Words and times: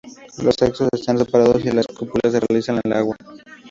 Los 0.41 0.55
sexos 0.55 0.89
están 0.93 1.19
separados 1.19 1.63
y 1.63 1.69
la 1.69 1.83
cópula 1.83 2.31
se 2.31 2.39
realiza 2.39 2.71
en 2.73 2.81
el 2.85 2.93
agua. 2.93 3.15